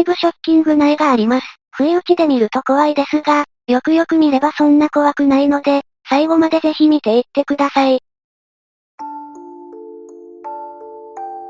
[0.00, 1.46] 一部ショッキングな絵があります。
[1.72, 8.00] 不意打ちで見ると怖いですが、よくよく見ればそんな怖くないので、最後までぜひ見ていってください。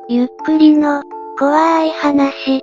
[0.08, 1.02] ゆっくりの、
[1.38, 2.60] 怖い話。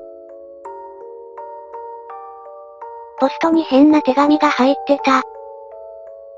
[3.19, 5.21] ポストに変な手紙が入ってた。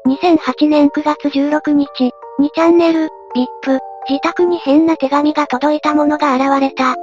[0.06, 3.10] 2008年9月16日、2チャンネル、
[3.66, 6.96] VIP、自宅に変な手紙が届いたものが現れた。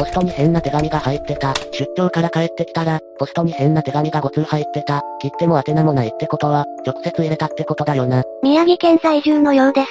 [0.00, 1.52] ポストに変な手紙が入ってた。
[1.72, 5.02] 出張から帰ってきたら、ポストに変な手紙が5通入ってた。
[5.20, 8.22] 切っても宛名もないってことは、直接入れたってことだよな。
[8.42, 9.88] 宮城県在住のようです。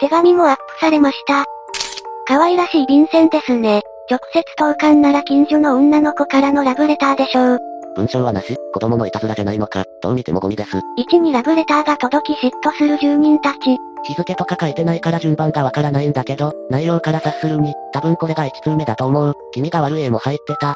[0.00, 1.46] 手紙もアップされました。
[2.26, 3.80] 可愛らしい便箋ですね。
[4.10, 7.58] 直接投函なら近所の女の子からのラブレターでしょう。
[7.96, 10.76] 文章はなし、子供のいたずらじゃないのか、どう見てもゴミです。
[11.10, 13.78] 1にラブレターが届き嫉妬する住人たち。
[14.04, 19.34] 日付とか書いてないから順番がわからないんだけど、内容から察するに、多分これが1通目だと思う。
[19.52, 20.74] 君が悪い絵も入ってた。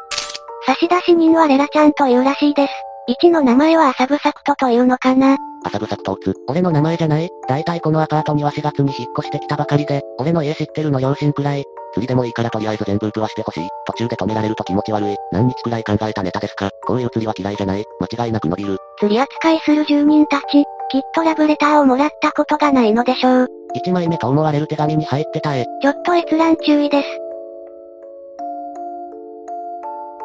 [0.67, 2.73] 差出人はレラちゃんというらしいです。
[3.09, 5.37] 1の名前はアサブサクトというのかな。
[5.65, 6.35] アサブサクトーツ。
[6.49, 7.29] 俺の名前じゃない？
[7.49, 11.65] だいたいこのアパートには4月に引っ越してきたばかりで、俺の家知ってるの両親くらい。
[11.95, 13.68] 釣りでもいいからとりあえず全部ープはしてほしい。
[13.87, 15.16] 途中で止められると気持ち悪い。
[15.33, 16.71] 何日くらい考えたネタですか？
[16.87, 17.85] こういう釣りは嫌いじゃない？
[18.01, 18.79] 間違いなく伸びる。
[18.99, 23.49] 釣り扱いする住人たち、きっとラブレターをもらったことがないのでしょう。
[23.77, 25.65] 1枚目と思われる手紙に入ってた絵。
[25.80, 27.09] ちょっと閲覧注意です。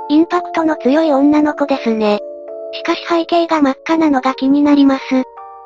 [0.10, 2.20] インパクトの強い女の子ですね。
[2.74, 5.04] しかし背景が真っ赤なのが気になります。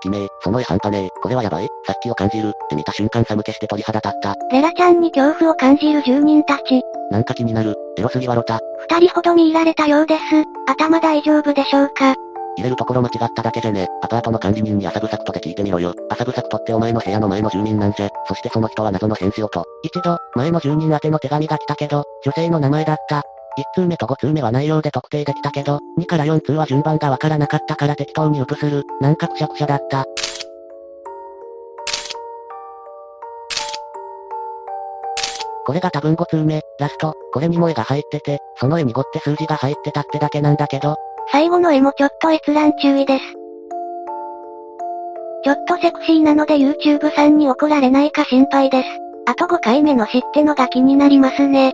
[0.01, 1.09] きめその絵半端ねえ。
[1.21, 1.67] これはやばい。
[1.85, 2.49] さっきを感じる。
[2.49, 4.35] って見た瞬間寒気して鳥肌立った。
[4.51, 6.81] レラちゃんに恐怖を感じる住人たち。
[7.11, 7.75] なんか気になる。
[7.97, 8.59] エロすぎわろた。
[8.89, 10.21] 二人ほど見入られたようです。
[10.67, 12.15] 頭大丈夫でしょうか？
[12.57, 13.87] 入れるところ間違っただけじゃね。
[14.03, 15.93] アパートの管理人にアサブサクトで聞いてみろよ。
[16.09, 18.09] アサブサクトってお前の部屋の前の住人なんじゃ。
[18.27, 19.65] そしてその人は謎の返事をと。
[19.83, 23.23] 一度、前の住人宛ての手紙が来たけど、女性の名前だった。
[23.57, 28.83] 1通目と5通目は内容で特定できたけど、2から4通は順番がわからなかったから適当にウプする。
[29.01, 30.05] なんかくしゃくしゃだった。
[35.65, 40.95] これが多分5通目、ラスト、これにも絵が入ってて、その絵に5って数字が入ってたってだけなんだけど。
[41.31, 43.23] 最後の絵もちょっと閲覧注意です。
[45.43, 48.87] ちょっとセクシーなので YouTube さんに怒られないか心配です。
[49.25, 51.73] あと5回目の知ってのが気になりますね。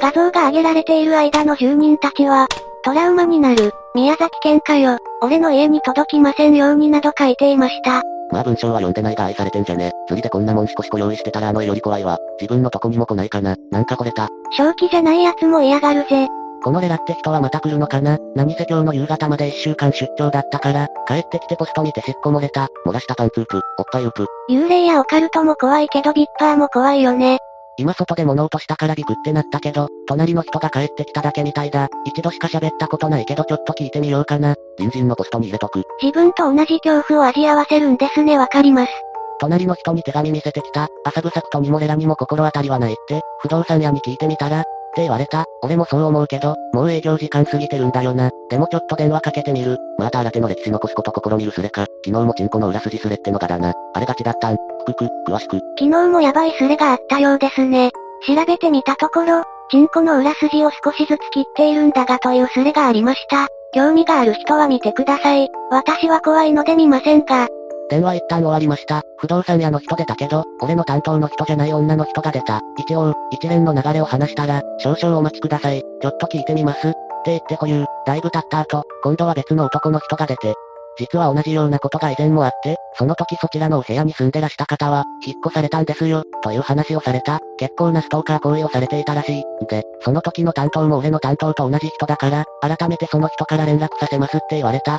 [0.00, 2.48] 画像が上げられている間の住人たちは、
[2.84, 8.02] トラウマになる、宮崎県かよ、俺の家に届きませんようになど書いていました。
[8.32, 9.92] まあ文章は読んでないが愛されてんじゃね。
[10.08, 12.18] 釣りでこんなもんしこしこ用意してたらあの絵より怖いわ。
[12.40, 13.56] 自分のとこにも来ないかな。
[13.70, 14.28] なんかこれた。
[14.56, 16.28] 正気じゃない奴も嫌がるぜ。
[16.64, 18.18] このレラって人はまた来るのかな？
[18.36, 22.68] 何せ今日の夕方まで一週間出張だったから、帰ってきてポスト見てしっこ漏れた。
[22.86, 24.26] 漏らしたパンツープ、おっぱいウプ。
[24.48, 27.38] 幽霊やオカルトも怖いけどビッパーも怖いよね。
[27.78, 31.88] 今外で物音したからビクってなったけど、隣の人が帰ってきただけみたいだ。
[32.04, 34.54] 一度しか喋ったことないけどちょっと聞いてみようかな。
[34.76, 35.82] 隣人のポストに入れとく。
[36.00, 38.92] 自分と同じ恐怖を味合わせるんですねわかります。
[39.40, 40.88] 隣の人に手紙見せてきた。
[41.04, 45.46] 朝サクとにもレラにも心当たりはないって、不動産屋に聞いてみたら、って言われた。
[45.62, 48.30] 俺もそう思うけど、もう営業時間過ぎてるんだよな。
[48.50, 49.78] でもちょっと電話かけてみる。
[49.98, 51.86] また新手の歴史残すこと試みるすれか。
[52.04, 53.72] 昨日もチンコの裏筋すれってのがだな。
[53.94, 54.56] あれがちだったん。
[54.86, 55.56] ふくく、詳しく。
[55.78, 57.90] 昨日もやばいスレがあったようですね。
[58.26, 63.48] 調べてみたところ、チンコの裏筋を少しずつ切っているんだがというスレがありました。
[63.74, 65.48] 興味がある人は見てください。
[65.70, 67.48] 私は怖いので見ませんが。
[67.90, 69.02] 電話一旦終わりました。
[69.18, 72.60] 不動産屋の人出たけど、俺の担当の人じゃない女の人が出た。
[72.78, 75.82] 一応、一連の流れを話したら、少々お待ちください。
[76.00, 76.88] ちょっと聞いてみます。
[76.88, 76.92] っ
[77.24, 77.84] て言って保有。
[78.06, 80.54] だいぶ経った後、今度は別の男の人が出て、
[80.98, 87.40] 実は同じようなことが以前もあって、その時そちらのお部屋に住んでらした方は、引っ越されたんですよ、という話をされた。
[87.58, 89.44] 結構なストーカー行為をされていたらしい。
[89.68, 94.98] で、その時の担当も俺の担当と同じ人だから、改めてその人から連絡させますって言われた。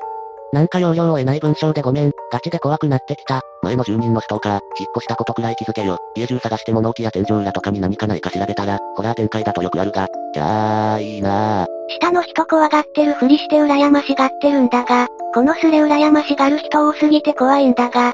[0.53, 3.41] なんか要領を得ない文章でごめん、ガチで怖くなってきた。
[3.63, 5.97] 前の住人のストーカー、引っ越したことくらい気づけよ。
[6.15, 10.07] 家中探して物置や天井裏とかに何かないか調べたら、ホラー展開だとよくあるが。
[10.31, 11.67] じゃあ、いいなぁ。
[11.99, 18.13] 下の人怖がってるふりして羨ましがってるんだが、このスレ羨ましがる人多すぎて怖いんだが。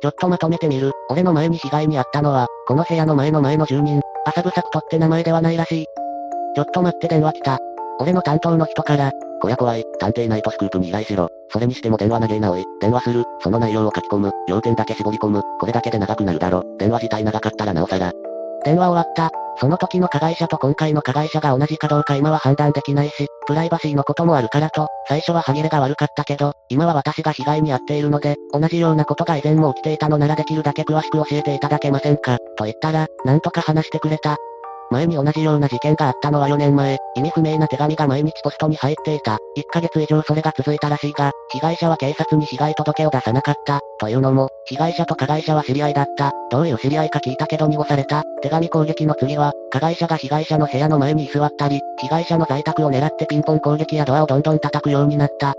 [0.00, 0.92] ちょっとまとめてみる。
[1.08, 5.86] 俺の前に被害に遭ったのは、この部屋の前の前の住人、朝ぶさくとって名前ではないらしい。
[6.54, 7.58] ちょっと待って電話来た。
[7.98, 9.10] 俺の担当の人から、
[9.40, 11.28] こや怖い、探偵ナイトスクープに依頼しろ。
[11.48, 12.64] それにしても電話投げなおい。
[12.80, 13.24] 電話する。
[13.42, 14.32] その内容を書き込む。
[14.48, 15.42] 要点だけ絞り込む。
[15.58, 16.62] これだけで長くなるだろ。
[16.78, 18.12] 電話自体長かったらなおさら。
[18.64, 19.30] 電話終わった。
[19.58, 34.36] その時の加害者と今回の加害者が同じかどうか今は判断できないし、プライバシーのこともあるからと、最初は歯切れが悪かったけど、今は私が被害に遭っているので、同じようなことが以前も起きていたのならできるだけ詳しく教えていただけませんか、と言ったら、なんとか話してくれた。
[34.90, 39.38] 前に同じような事件があったのは4年前、意味不明な手紙が毎日ポストに入っていた。
[39.56, 43.80] 1ヶ月以上それが続いたらしいが、被害者は警察に被害届を出さなかった。
[43.98, 46.32] というのも、被害者と加害者は知り合いだった。
[46.50, 48.24] どういう知り合いか聞いたけど濁された。
[48.42, 55.54] 手紙攻撃の次は、加害者が被害者の部屋の前に居座ったり、被害者の在宅を狙ってピンポン攻撃やドアをどんどん叩くようになった。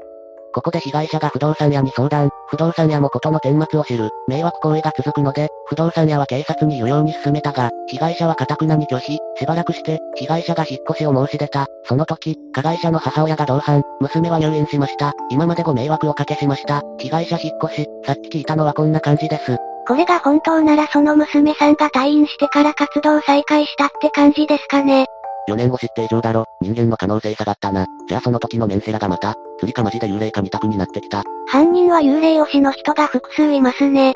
[0.53, 11.67] ここで被害者が不動産屋に相談、不動産屋もことの顛末を知る、迷惑行為が続くので、不動産屋は警察に言うように進めたが、被害者は堅くなに拒否、しばらくして、被害者が引っ越しを申し出た。
[11.85, 15.13] その時、加害者の母親が同伴、娘は入院しました。
[15.29, 16.81] 今までご迷惑をかけしました。
[16.99, 19.57] 被害者引っ越し、さっき聞いたのはこんな感じです。
[19.87, 25.05] これが本当ならその娘さんが退院してから活動再開したって感じですかね。
[25.49, 26.45] 4年後知って以上だろ。
[26.61, 27.85] 人間の可能性下がったな。
[28.07, 31.23] じゃあその時のメンセラがまた、釣りかマジで幽霊か二択になってきた。
[31.47, 34.13] 犯人は幽霊推しの人が複数いますね。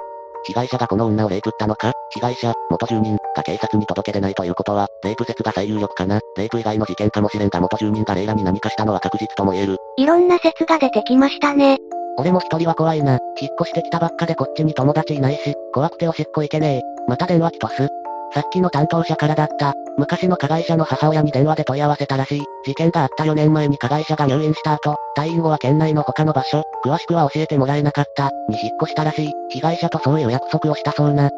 [0.48, 1.92] 被害者がこの女をレイプったのか？
[2.12, 6.20] 被害者、元住人、が警察に届け出ないということは、レイプ説が最有力かな？
[6.38, 9.78] レイプ以外の事件かもしれんが元住人がレイラに何かしたのは確実とも言える。
[9.98, 11.80] いろんな説が出てきましたね。
[12.18, 13.14] 俺も一人は怖いな。
[13.42, 17.10] 引っ越してきたばっかでこっちに友達いないし、怖くておしっこ行けねえ。
[17.10, 17.90] また電話きとす。
[18.34, 19.74] さっきの担当者からだった。
[19.98, 22.44] 昔の加害者の母親に電話で問い合わせたらしい。
[22.66, 29.32] 事件があった4年前に加害者が入院した後、退院後は県内の他の場所、詳しくは教えてもらえなかった、に引っ越したらしい。
[29.50, 31.30] 被害者とそういう約束をしたそうな。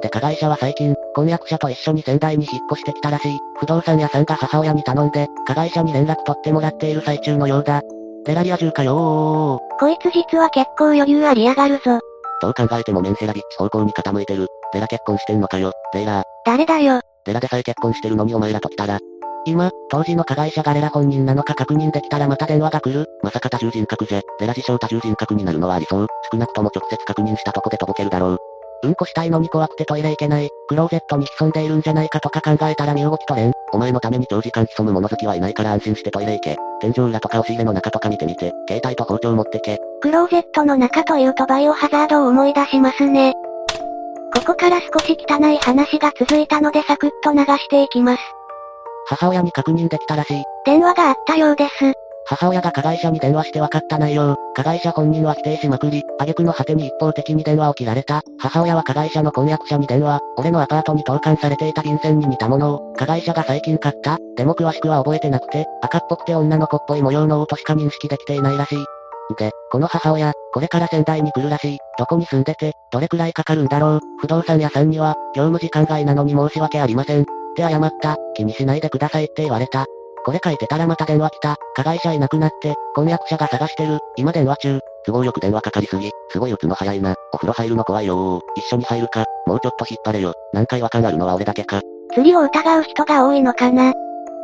[0.00, 3.38] で加害者は最近、婚約者と一緒に仙台に引っ越してきたらしい。
[3.58, 7.82] 不動産屋さんが母親に頼んで、加害者に連絡取ってもらっている最中のようだ。
[8.24, 9.78] デラリア中かよー。
[9.78, 12.00] こいつ実は結構余裕ありやがるぞ。
[12.42, 14.46] どう考えてもメンセラビッチ方向に傾いてる。
[14.72, 16.24] レラ結婚してんのかよ、レイラー。
[16.44, 17.00] 誰だよ。
[17.30, 18.24] レラでさえ結婚してるの？
[18.24, 18.98] にお前らと来たら。
[19.46, 23.06] 今、当時の加害者がレラ本人なのか確認できたらまた電話が来る。
[23.22, 26.08] まさか多重人格じゃ、レラ自称多重人格になるのはありそう。
[26.32, 28.38] 少なくとも直接確認したとこでとぼけるだろう。
[28.82, 30.48] うんこしたいのに怖くてトイレ行けない。
[30.68, 33.52] クローゼットに潜んでいるんじゃないかとか考えたら身動き取れん。
[33.72, 36.56] お前のために長時間潜む物好きはいないから安心してトイレ行け。
[36.80, 39.78] 天井裏とか押し入れの中とか見てみて、携帯と包丁持ってけ。
[40.00, 43.34] クローゼットの中というとバイオハザードを思い出しますね。
[44.34, 48.22] ここから少し汚い話が続いたのでサクッと流していきます。
[49.08, 50.44] 母親に確認できたらしい。
[50.64, 51.92] 電話があったようです。
[52.26, 58.22] 母親が加害者に電話して分かった内容、加害者本人は否定しまくり、挙句の果てに一方的に電話を切られた。
[58.38, 64.18] 母親は加害者の婚約者に電話、俺のアパートに投函されていた便箋に似たものを、加害者が最近買った。
[64.36, 68.78] でも詳しくは覚えてなくて、赤っぽくて女の子っぽい模様の音しか認識できていないらしい。
[69.34, 71.78] で、この母親、これから仙台に来るらしい。
[71.98, 74.00] どこに住んでて、どれくらいかかるんだろう。
[74.20, 77.22] 不動産屋さんには、業務時間外なのに申し訳ありません。
[77.22, 77.24] っ
[77.56, 78.16] て謝った。
[78.34, 79.86] 気にしないでくださいって言われた。
[80.24, 81.56] これ書いてたらまた電話来た。
[81.74, 83.98] 加害者いなくなって、婚約者が探してる。
[84.16, 84.80] 今電話中。
[85.06, 86.10] 都合よく電話かかりすぎ。
[86.30, 87.14] すごい打つの早いな。
[87.32, 89.24] お風呂入るの怖いよ一緒に入るか。
[89.46, 90.34] もうちょっと引っ張れよ。
[90.52, 91.80] 何回わかんあるのは俺だけか。
[92.12, 93.92] 釣りを疑う人が多いのかな。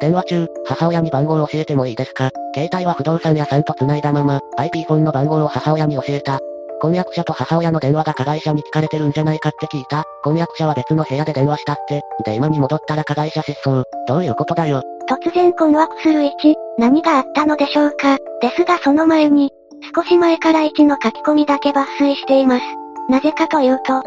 [0.00, 2.30] 電話中、母親に番号を教えてもいいですか？
[2.54, 6.38] 携帯は不動産屋さんと繋いだまま、IP フォンの番号を母親に教えた。
[6.80, 10.04] 婚約者と母親の電話が加害者に聞かれてるんじゃないかって聞いた。
[10.22, 12.02] 婚約者は別の部屋で電話したって。
[12.24, 13.84] で今に戻ったら加害者失踪。
[14.06, 14.82] どういうことだよ？
[15.08, 16.32] 突然困惑する1、
[16.78, 18.18] 何があったのでしょうか？
[18.42, 19.50] ですがその前に、
[19.94, 22.62] 少し前から1の書き込みだけ抜粋しています。
[23.08, 24.02] なぜかというと、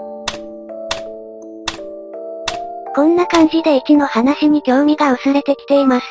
[2.95, 6.05] こんな感じで1の話に興味が薄れてきています。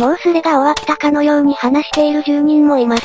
[0.00, 3.02] もうすれが終わったかのように話している住人もいます。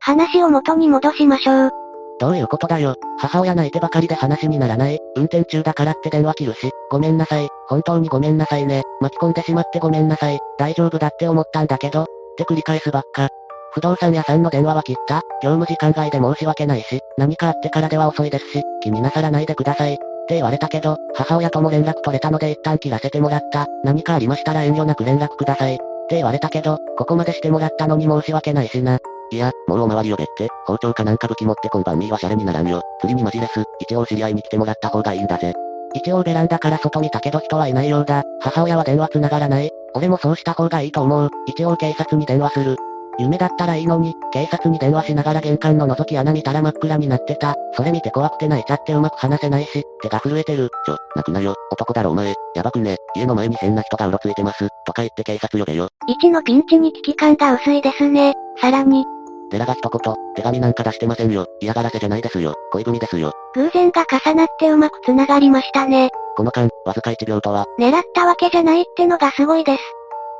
[0.00, 1.70] 話を元に戻しましょう。
[2.18, 2.94] どういうことだよ。
[3.18, 4.98] 母親泣いてばかりで話にならない。
[5.16, 6.70] 運転中だからって電話切るし。
[6.90, 7.48] ごめんなさい。
[7.68, 8.82] 本当にごめんなさいね。
[9.00, 10.38] 巻き込んでしまってごめんなさい。
[10.58, 12.02] 大丈夫だって思ったんだけど。
[12.02, 12.06] っ
[12.36, 13.28] て繰り返すばっか。
[13.72, 19.98] 不動産屋さんの電話は切った業務時間外で申し訳ないし、何かあってからでは遅いですし、気になさらないでください。
[20.32, 23.66] って言われたけど、母親とも連絡取れたので一旦切らせてもらった。
[23.84, 25.74] 何かありましたら遠慮なく連絡ください。
[25.74, 28.98] って言われたけど、ここまでしてもらったのに申し訳ないしな。
[29.30, 32.80] いや、もうお回りよべって、包丁かなんか武器持って今晩ミーはシャレにならんよ。
[33.00, 35.52] 釣りにマジレス、一応知り合いに来てもらった方がいいんだぜ。
[35.94, 38.22] 一応ベランダから外見たけど人はいないようだ。
[38.40, 39.70] 母親は電話繋がらない。
[39.94, 41.28] 俺もそうした方がいいと思う。
[41.46, 42.76] 一応警察に電話する。
[43.18, 47.54] 夢だったらいいのに、警察に電話しながら玄関の覗き穴見たら真っ暗になってた。
[47.74, 50.70] それ見て怖くて泣いちゃってうまく話せないし、手が震えてる。
[50.86, 51.54] ちょ、泣くなよ。
[51.70, 52.34] 男だろお前。
[52.54, 52.96] やばくね。
[53.14, 54.68] 家の前に変な人がうろついてます。
[54.86, 55.88] とか言って警察呼べよ。
[56.22, 58.34] 1のピンチに危機感が薄いですね。
[58.60, 59.04] さらに、
[59.52, 61.46] デラが一言、手紙なんか出してませんよ。
[61.60, 62.54] 嫌がらせじゃないですよ。
[62.72, 63.32] 恋文ですよ。
[63.54, 66.08] 偶然が重なってうまく繋がりましたね。
[66.36, 67.66] この間、わずか1秒とは。
[67.78, 69.82] 狙ったわけじゃないってのがすごいです。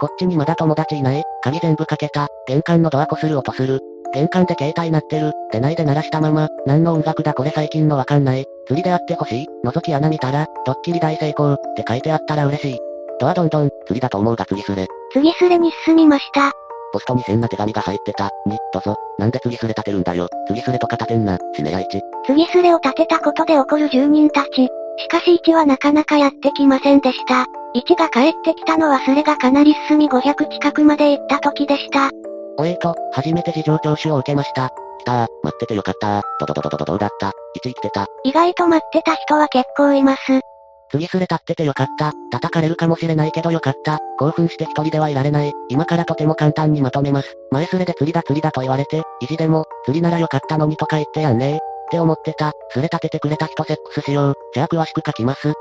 [0.03, 1.23] こっちにまだ友達いない？
[1.43, 2.27] 鍵全部かけた。
[2.49, 3.79] 玄関のドアこする音する。
[4.13, 5.31] 玄関で携帯鳴ってる。
[5.53, 6.49] 出ないで鳴らしたまま。
[6.67, 7.35] 何の音楽だ？
[7.35, 8.45] これ最近のわかんない。
[8.67, 9.47] 釣りであってほしい。
[9.65, 12.79] 覗き穴見たら、ドッキリ大成功って書いてあったら嬉しい。
[13.21, 14.89] ドアどんどん、釣りだと思うが釣りすれ。
[15.13, 16.51] 釣りすれに進みました。
[16.93, 18.29] ポストに変な手紙が入ってた。
[18.47, 18.97] に、どうぞ。
[19.21, 20.29] なんで釣りすれ立てるんだよ。
[20.49, 21.39] 釣りすれとか立てんな。
[21.55, 22.01] 死ねや一。
[22.27, 24.69] 釣りすれを立てたことで怒る住人たち。
[24.99, 27.47] しかし1はなかなかやってきませんでした。
[27.75, 32.11] 1が帰ってきたのはスレがかなり進み500近くまで行った時でした。
[32.59, 34.71] おえーと、初めて事情聴取を受けました。
[35.01, 36.23] 来たー、待っててよかったー。
[36.41, 37.33] ドドドドドドどうだった ?1
[37.63, 38.07] 生きてた。
[38.25, 40.21] 意外と待ってた人は結構います。
[40.91, 42.13] 釣りすれ立っててよかった。
[42.31, 43.99] 叩かれるかもしれないけどよかった。
[44.19, 45.53] 興奮して一人ではいられない。
[45.71, 47.35] 今からとても簡単にまとめます。
[47.51, 51.72] 前すれで釣りだ釣りだと言われて、意地でも、釣りならよかったのにとか言ってやんねー。
[51.93, 52.53] って思ってた。
[52.71, 54.35] すれ立ててくれた人セックスしよう。
[54.55, 55.53] じゃあ詳しく書きます。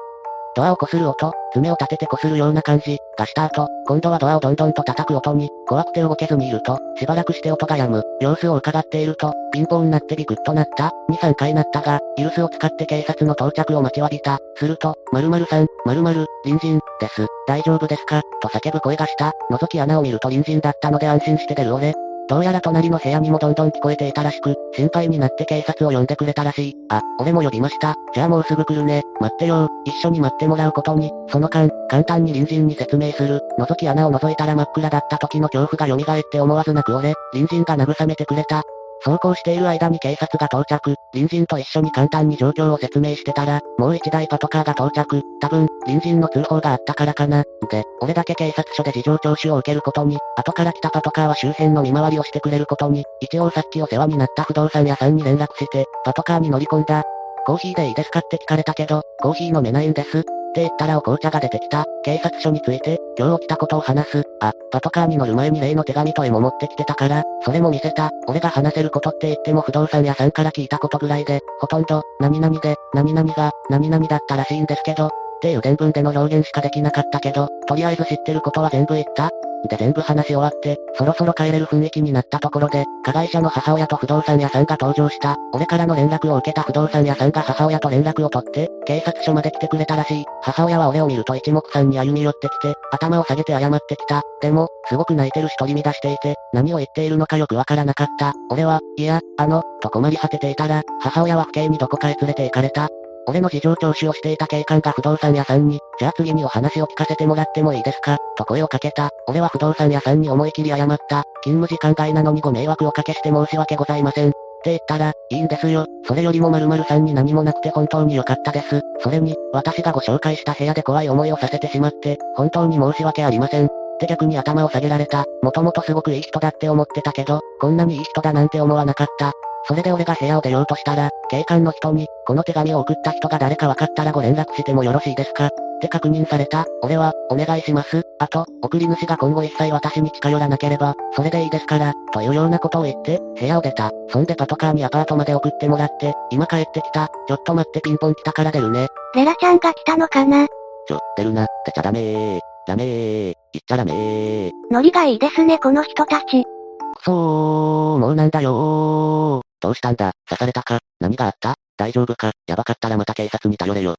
[0.56, 14.40] ドアを擦る音、爪を立てて擦るような感じがした後、今度はドアをどんどんと叩く音に、怖くて動けずにいると、しばらくして音が止む、様子を伺っていると、ピンポンになってビクッとなった、2、3回なったが、イルスを使って警察の到着を待ちわびた。
[14.56, 17.28] すると、〇〇さん、〇〇、隣人、です。
[17.48, 18.22] 大丈夫ですか？
[18.42, 19.32] と叫ぶ声がした。
[19.52, 21.94] 覗き穴を見ると隣人だったので安心して出る俺。
[22.32, 26.76] どうやら隣の部屋にもどんどん聞こえていたらしく、心配になって警察を呼んでくれたらしい。
[26.88, 27.98] あ、俺も呼びました。
[28.14, 29.04] じゃあもうすぐ来るね。
[29.20, 33.42] 待ってよ一緒に待ってもらうことに、その間、簡単に隣人に説明する。
[33.60, 38.64] 覗き穴を覗いたら真っ暗だった時の恐怖が蘇って思わず泣く俺、隣人が慰めてくれた。
[39.04, 47.44] 走行している間に警察が到着、隣人と一緒に簡単に状況を説明してたら、もう一台パトカーが到着、多分、隣人の通報があったからかな。
[47.70, 57.04] で、俺だけ警察署で事情聴取を受けることに、後から来たパトカーは周辺の見回りをしてくれることに、一応さっきお世話になった不動産屋さんに連絡して、パトカーに乗り込んだ。
[57.46, 60.24] コーヒーでいいですかって聞かれたけど、コーヒー飲めないんです。
[60.52, 61.86] って言ったらお紅茶が出てきた。
[62.04, 64.24] 警察署について、今日起きたことを話す。
[64.42, 68.10] あ、パトカーに乗る前に例の手紙と絵も持ってきてたから、それも見せた。
[68.28, 75.10] 俺が話せることって言っても不動産屋さんから聞いたことぐらいで、ほとんど、何々で、何々が、何々だったらしいんですけど、っ
[75.42, 79.30] ていう伝文での表現しかできなかったけど、とりあえず知ってることは全部言った
[79.70, 85.38] で全部話し終わって、そろそろ帰れる雰囲気になったところで、加害者の母親と不動産屋さんが登場した。
[85.54, 90.26] 俺からの連絡を受けた不動産屋さんが母親と連絡を取って、警察署まで来てくれたらしい。
[90.42, 94.22] 母親は俺を見ると一目散に歩み寄ってきて、頭を下げて謝ってきた。
[94.42, 98.34] でも、すごく泣いてるし取り乱していて、何を言っているのかよくわからなかった。
[98.50, 102.90] 俺は、いや、あの、と困り果てていたら、母親は府警にどこかへ連れて行かれた。
[103.32, 108.18] 俺の事情聴取をしていた警官が不動産屋さんに、じゃあ次にお話を聞かせてもらってもいいですか？
[108.38, 109.10] と声をかけた。
[109.26, 111.24] 俺は不動産屋さんに思い切り謝った。
[111.44, 114.32] 勤務時間外なのにご迷惑をおかけして申し訳ございません。
[114.32, 114.34] っ
[114.64, 115.86] て言ったら、いいんですよ。
[116.06, 118.82] それよりも〇〇さんに何もなくて本当に良かったです。
[119.00, 123.68] それに、私がご紹介した部屋で怖い思いをさせてしまって、本当に申し訳ありません。
[123.68, 125.24] って逆に頭を下げられた。
[125.42, 129.32] もともとすごくいい人だって思ってたけど、こんなにいい人だなんて思わなかった。
[129.68, 135.48] それで俺が部屋を出ようとしたら、警官の人に、この手紙を送った人が誰か分かったらご連絡してもよろしいですか？
[135.48, 135.50] っ
[135.82, 136.66] て確認された。
[136.84, 138.04] 俺は、お願いします。
[138.20, 143.92] あと、送り主が今後一切私に近寄らなければ、それでいいですから、というようなことを言って、部屋を出た。
[144.10, 147.08] そんでパトカーにアパートまで送ってもらって、今帰ってきた。
[147.28, 148.88] ちょっと待ってピンポン来たから出るね。
[149.16, 150.48] レラちゃんが来たのかな？
[150.88, 151.48] ちょ、出るな。
[151.66, 152.40] 出ちゃダメー。
[152.68, 153.34] ダメー。
[153.54, 154.52] 言っちゃダメー。
[154.70, 156.44] ノリがいいですねこの人たち。
[156.44, 159.41] くそー、もうなんだよー。
[159.62, 160.12] どうしたんだ？
[160.28, 160.80] 刺されたか？
[161.00, 161.56] 何があった？
[161.78, 162.32] 大丈夫か？
[162.48, 163.96] やばかったらまた警察に頼れよ。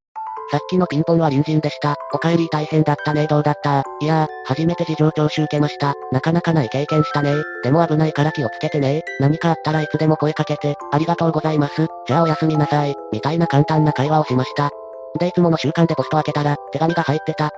[0.50, 1.94] さっきのピンポンは隣人でした。
[2.12, 3.84] お帰り大変だったねどうだった？
[4.00, 5.94] いやー、初めて事情聴取受けました。
[6.10, 11.86] なかなかない経験したねでも危ないから気をつけてね何かあったらいつでも声かけて、ありがとうございます。
[12.06, 12.94] じゃあおやすみなさい。
[13.12, 14.70] みたいな簡単な会話をしました。
[15.18, 17.50] でいつもの習慣でポスト開けたら、手紙が入ってた。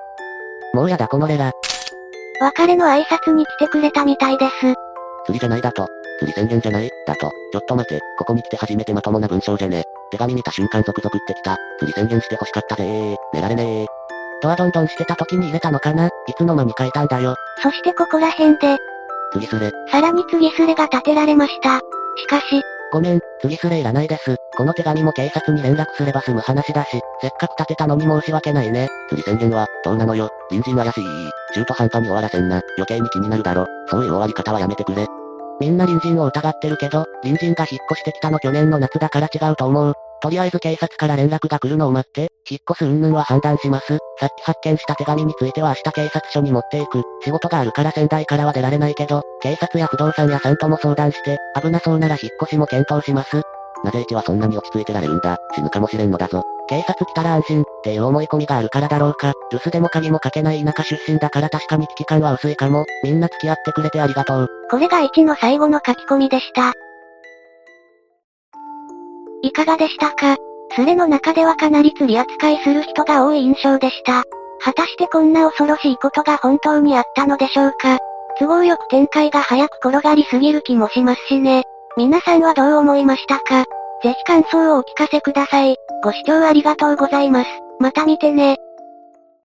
[0.73, 1.53] もうやだこのレラ。
[2.41, 4.53] 別れの挨拶に来てくれたみたいです。
[5.27, 5.89] 釣りじゃないだと。
[6.21, 6.91] 釣り宣言じゃない？
[7.07, 7.31] だと。
[7.53, 8.01] ちょっと待て。
[8.19, 9.83] ここに来て初めてまともな文章じゃね。
[10.11, 11.57] 手紙見た瞬間続々ってきた。
[11.79, 13.17] 釣り宣言して欲しかったぜー。
[13.33, 13.87] 寝られねー。
[14.43, 16.07] ドアどんどんしてた時に入れたのかな？
[16.07, 17.35] いつの間に書いたんだよ。
[17.63, 18.77] そしてここら辺で、
[19.33, 19.71] 釣りすれ。
[19.91, 21.79] さらに次スレが立てられました。
[22.17, 24.37] しかし、ごめん、釣りすれいらないです。
[24.57, 28.89] この手紙も警察に連絡すれば済む話だし、せっかく立てたのに申し訳ないね。
[29.09, 30.31] 釣り宣言は、どうなのよ。
[30.51, 31.05] 隣人怪しい。
[31.55, 32.61] 中途半端に終わらせんな。
[32.77, 33.67] 余計に気になるだろ。
[33.89, 35.07] そういう終わり方はやめてくれ。
[35.61, 39.95] みんな隣人を疑ってるけど、隣人が引っ越してきたの去年の夏だから違うと思う。
[40.21, 43.99] とりあえず警察から連絡が来るのを待って、引っ越す云々は判断します。
[44.19, 47.03] さっき発見した手紙については明日警察署に持っていく。
[47.23, 53.43] 仕事があるから仙台からは出られないけど、警察や不動産屋さんとも相談して、危なそうなら引っ越しも検討します。
[53.85, 55.37] なぜ一はそんなに落ち着いてられるんだ。
[55.55, 56.43] 死ぬかもしれんのだぞ。
[56.69, 59.35] 警察来たら安心、っていう思い込みがあるからだろうか。
[59.53, 62.87] 留守でも鍵もかけない田舎出身だから確かに危機感は薄いかも。
[63.03, 64.49] みんな付き合ってくれてありがとう。
[64.71, 66.73] これが1の最後の書き込みでした。
[69.43, 70.37] いかがでしたか？
[70.75, 74.25] スレの中ではかなり釣り扱いする人が多い印象でした。
[74.61, 77.99] 果たしてこんな恐ろしいことが本当にあったのでしょうか？
[78.39, 81.65] 都合よく展開が早く転がりすぎる気もしますしね。
[81.97, 83.65] 皆さんはどう思いましたか？
[84.03, 85.77] ぜひ感想をお聞かせください。
[86.03, 87.51] ご視聴ありがとうございます。
[87.79, 88.59] また見てね。